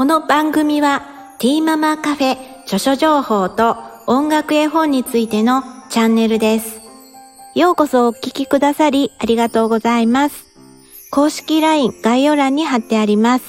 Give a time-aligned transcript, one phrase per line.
[0.00, 3.76] この番組はティーママカフェ著書情報と
[4.06, 6.80] 音楽絵本についてのチャンネルです。
[7.54, 10.46] ようこそお聞きくださりありがとうございます。
[11.10, 13.44] 公式 LINE 概要欄に貼ってあります。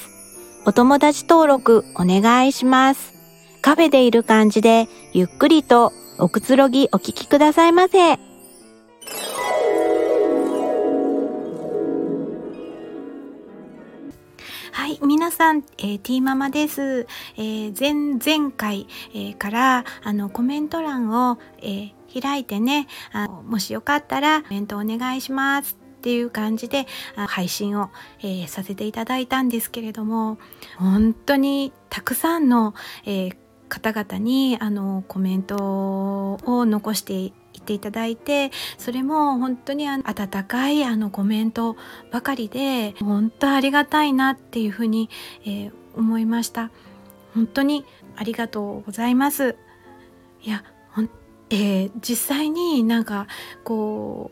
[0.66, 3.14] お友達登録お願いします。
[3.62, 8.31] カフェでいる感じでゆっくりとおくつろぎお聞きくださいませ。
[14.82, 17.06] はい、皆さん、えー、ティーママです。
[17.36, 30.38] えー、前々回、えー、からあのコメント欄を、えー、開いてねあもしよかったらコメントお願いしますっていう感じで配信を、えー、させていただいたんですけれども
[30.78, 32.74] 本当にたくさんの、
[33.04, 33.36] えー、
[33.68, 40.02] 方々にあのコメントを残して言っていただいてそれも本当に温
[40.44, 41.76] かいあのコメント
[42.10, 45.10] ばかりで本当ありがたいなっていうふうに、
[45.44, 46.70] えー、思いました。
[47.34, 47.84] 本当に
[48.16, 49.56] ありがとうございます。
[50.42, 50.64] いや
[51.52, 53.26] えー、実際になんか
[53.62, 54.30] こ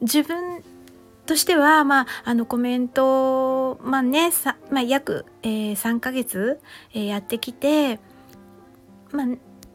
[0.00, 0.64] う自分
[1.24, 4.30] としては、まあ、あのコメント、まあね
[4.70, 6.58] まあ、約、えー、3ヶ月、
[6.94, 8.00] えー、やってきて、
[9.12, 9.26] まあ、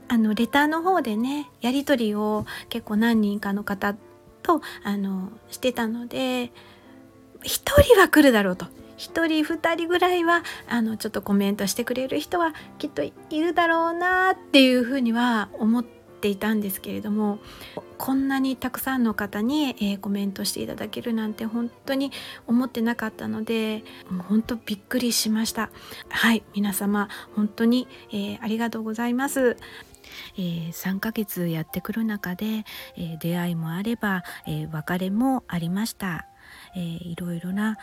[0.07, 3.95] あのレターの方でねやり取りを結構何人かの方
[4.41, 6.51] とあのしてたので
[7.43, 8.65] 1人は来るだろうと。
[8.97, 17.39] 1人2人ぐらいはあのちょっとコメントしてくれる人はきっといるだろうなっていうふうには思っていたんですけれども
[17.97, 22.11] こんなにたくさんの方に、えー、コメントしていただけるなんて本当に
[22.47, 25.69] 思ってなかったのでもう本当びっくりしました。
[26.09, 29.57] はい皆様本当に、えー、ありがとうございます。
[30.37, 32.65] えー、3ヶ月やってくる中で、
[32.97, 36.27] えー、出会いもあれば、えー、別れもありました、
[36.75, 37.77] えー、いろいろな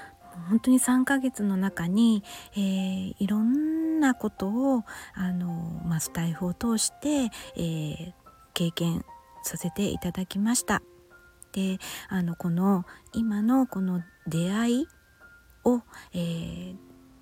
[0.48, 2.22] 本当に3ヶ月の中に、
[2.54, 8.12] えー、いろんなことをあの、まあ、スタイフを通して、えー、
[8.60, 9.06] 経験
[9.42, 10.82] させていただきました。
[11.52, 11.78] で
[12.08, 12.84] あのこの
[13.14, 14.86] 今のこの出会い
[15.64, 15.82] を、
[16.12, 16.76] えー、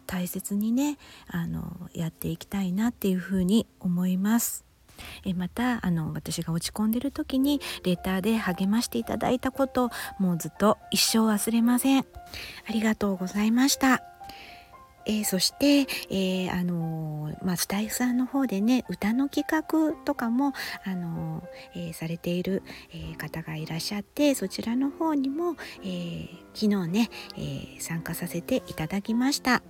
[0.06, 0.98] 大切にね
[1.28, 4.64] あのやっていきたいなっていうふうに思います。
[5.24, 12.04] えまたあの私が落ち込んでる時にレターで励ましていただいたこともうずっと一生忘れません
[12.68, 14.17] ありがとうございました
[15.08, 15.80] えー、そして、
[16.10, 20.52] えー、あのー、まあ、スタイフさんの方でね歌の企画とかも、
[20.84, 21.42] あの
[21.74, 29.62] えされている、え方がいらっしゃってそちらの方にも、え昨日ね、え参加させていただきました。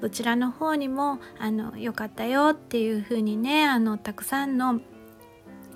[0.00, 4.80] どちらの方にもあの良かったよっていう風にねあのたくさんの、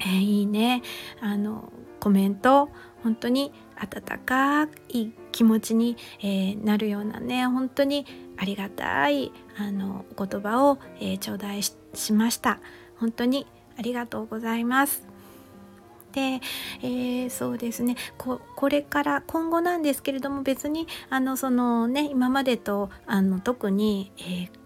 [0.01, 0.83] えー、いいね
[1.21, 2.69] あのコメント
[3.03, 11.63] 本当に温かい気持ちに、えー、なるようなね本当にありがたいあのお言葉を、えー、頂戴
[11.95, 12.61] しました。
[12.99, 13.47] 本当に
[13.79, 15.07] ありがとうございます。
[16.13, 16.41] で、
[16.83, 17.97] えー、そうですね。
[18.19, 24.63] これから今後なんですけれども別にあのそのね今までとあの特に、えー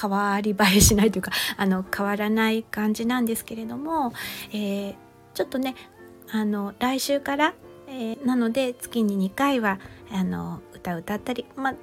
[0.00, 4.12] 変わり映えしないというかあの変わらない感じなんですけれども、
[4.52, 4.94] えー、
[5.34, 5.74] ちょっとね
[6.30, 7.54] あの来週から、
[7.90, 9.78] えー、なので月に2回は
[10.12, 11.74] あの歌歌ったり、まあ、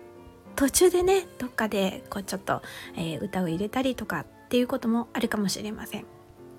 [0.56, 2.62] 途中でねどっかでこうちょっと、
[2.96, 6.06] えー、歌を入れたりとかっていうこともあるかもしれません。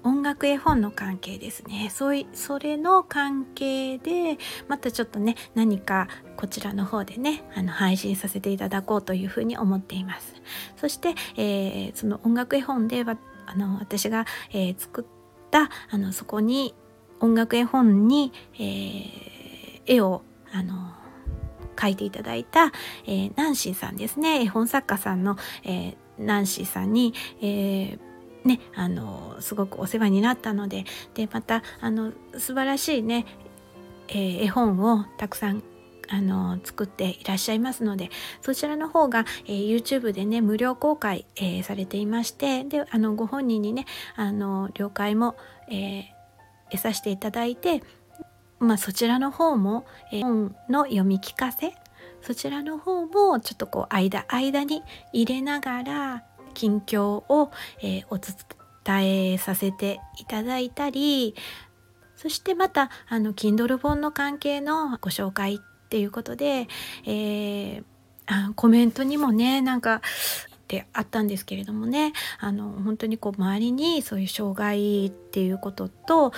[0.05, 4.39] 音楽絵本の関係ですねそういそれの関係で
[4.69, 10.35] またちょっとね何かこちらの方でねあの配信させていただこうというふうに思っています
[10.77, 15.05] そして、えー、その音楽絵本ではあの私が、えー、作っ
[15.51, 16.75] たあのそこに
[17.21, 19.38] 音楽絵本に、えー、
[19.89, 20.23] 絵を
[20.53, 20.93] あの
[21.77, 22.73] 描いていただいた、
[23.07, 24.43] えー、ナンシーさんですね。
[24.43, 27.99] 絵本作家さんの、えー、ナンシーさんに、えー、
[28.45, 30.85] ねあのすごくお世話になったので
[31.15, 33.27] でまたあの素晴らしいね、
[34.09, 35.63] えー、絵本をたくさん
[36.11, 38.11] あの作っていらっしゃいますので
[38.41, 43.85] そちらの方が、えー、YouTube でね無料公開、えー、されていましてであのご本人にね
[44.17, 45.37] あの了解も、
[45.71, 46.05] えー、
[46.71, 47.83] 得させていただいて、
[48.61, 51.75] まあ、そちらの方も、え、本の読み聞かせ
[52.23, 54.83] そちらの方もちょっとこう間間に
[55.13, 56.25] 入れながら
[56.55, 57.51] 近況を、
[57.81, 61.35] えー、お伝えさせていただいたり
[62.17, 65.59] そしてまたあの Kindle 本の関係のご紹介っ
[65.89, 66.67] ていうことで、
[67.07, 67.83] えー、
[68.57, 70.01] コメントにもねなんかっ
[70.67, 76.33] てあったんですけれどもねあの本当にこう周りにそういう障害っていうことと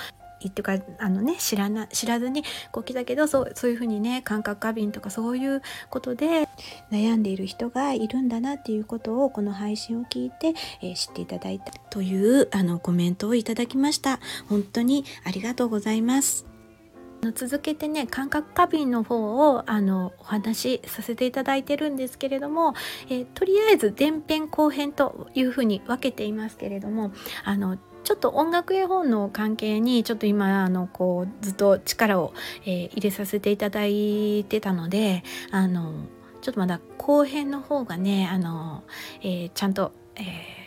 [0.49, 6.47] っていうかあのね知らな知らずにこう来たけどそうそういうふうにね感覚過敏とかそういうことで
[6.91, 14.19] 悩んでいる人がいるんだなっていうことをこの配信を聞いて、えー、知っていただいたというあのコメントをいただきました。
[14.47, 16.51] 本当にありがとうございます。
[17.35, 22.73] 続けてね感覚過敏の方をあのお話しさせていただいてるんですけれども、
[23.09, 27.11] えー、とりあえず前編後編というふうに分けていますけれども
[27.43, 32.33] あのちょっと音楽絵本の関係にちょっと今あのこうずっと力を、
[32.65, 35.93] えー、入れさせていただいてたのであの
[36.41, 38.83] ちょっとまだ後編の方がねあの、
[39.21, 40.61] えー、ちゃんと、えー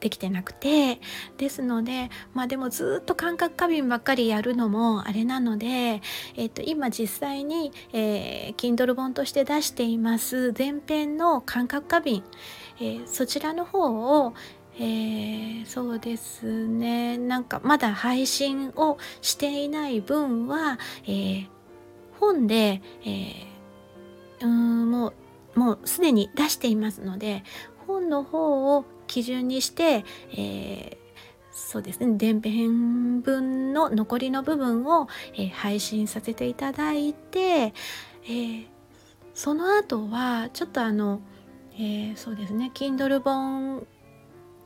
[0.00, 1.00] できてなくて
[1.38, 12.22] ですのでまあでもずっと感覚過敏ばっかりやるのもあれなので、えー、と今実際に、えー、Kindle 本として出しています前編の感覚過敏、
[12.78, 14.34] えー、そちらの方を、
[14.78, 17.16] えー、そうですね。
[17.16, 21.46] なんかまだ配信をしていない分は、えー、
[22.20, 25.14] 本で、えー、うんも
[25.56, 27.42] うもうすでに出していますので
[27.86, 30.96] 本の方を基準にして、えー、
[31.52, 32.18] そうですね。
[32.18, 38.66] 電編分の残りの部分を、えー、配信させていただいて、えー、
[39.32, 41.20] その後はちょっとあの、
[41.74, 42.70] えー、そうですね。
[42.74, 43.86] Kindle 本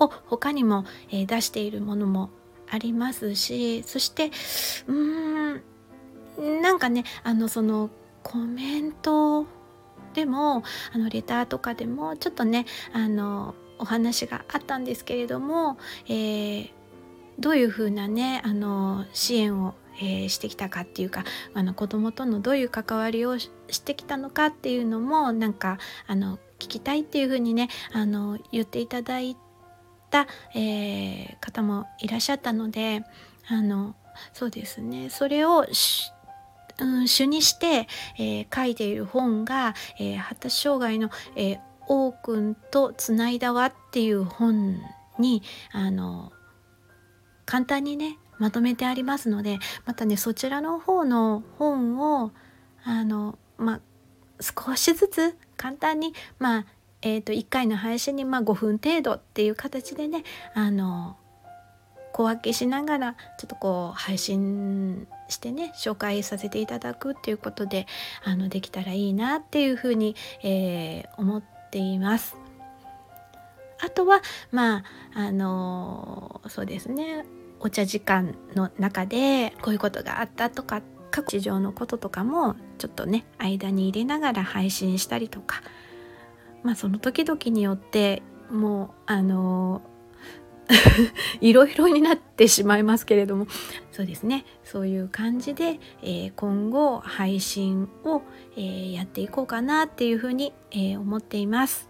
[0.01, 2.31] を他にも、出しているものも
[2.71, 4.31] ありますしそして
[4.87, 5.61] うー
[6.41, 7.91] んなんかねあのその
[8.23, 9.47] コメント
[10.15, 10.63] でも
[10.93, 16.71] あのレターとかでもちょっとねあのお話があったんですけれども、えー、
[17.39, 21.25] どういうふうなねあの支援を、えー、してきたかっていうか
[21.55, 23.51] あの子どもとのどういう関わりをし
[23.83, 29.50] てきたのかっていうのもなんかあの聞きたいっていうふうにねあの言っていただいた、
[30.55, 33.05] えー、方もいらっしゃったので
[33.49, 33.95] あの
[34.33, 35.11] そうですね。
[35.11, 35.67] それを
[36.81, 37.87] うん、主にして、
[38.19, 44.81] えー、書いている本が、えー、発達障害の、えー、王くんとつないだわっていう本
[45.19, 45.43] に
[45.73, 46.33] あの
[47.45, 52.33] 簡単にねまとめてありますのでまたねそちらの方の本を
[52.85, 53.81] あのまあ
[54.41, 56.67] 少しずつ簡単にまあ
[57.03, 60.25] えーと、1回の配信にまあ5分程度っていう形でね
[60.55, 61.17] あの
[62.13, 67.87] 小分けしながらちょっとこう配信してね紹介させていただくっていうことで
[68.25, 72.37] あのできたらいいなっていうふうに、えー、思っています。
[73.83, 74.21] あとは
[74.51, 77.25] まああのそうですね
[77.61, 85.63] お茶時間の中でこういうことがあったとか各地上のこととかもちょっとね間に入れながら配信したりとか
[86.63, 89.83] まあその時々によってもうあの
[91.41, 93.47] いろいろになってしまいますけれども
[93.91, 98.23] そうですねそういう感じで、えー、今後配信を、
[98.57, 101.89] えー、やっていこうかなっていうふうに、えー、思っています。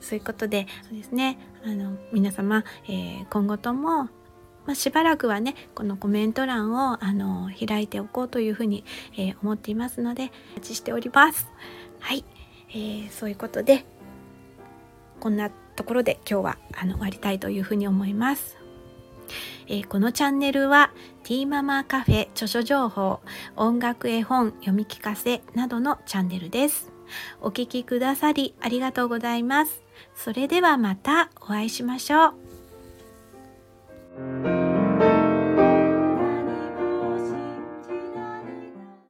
[0.00, 4.08] そういうことでそうですねあの皆様、え今後とも
[4.68, 8.84] まあ、しばらくはねこのコメント欄をあの開いておこうというふうに、
[9.16, 11.48] え思っていますのでお待ちしております。
[12.00, 12.24] はい、
[12.70, 13.84] えー、そういうことで
[15.20, 18.56] こんなところで今日はあの終わりたいというふうに思います。
[19.66, 20.90] えー、このチャンネルは
[21.22, 23.20] ティーママカフェ著書情報
[23.54, 26.90] 音楽絵本読み聞かせなどのチャンネルです。
[27.40, 29.82] お聴きくださりありがとうございます。
[30.14, 32.28] それではまたお会いしましょ
[34.54, 34.57] う。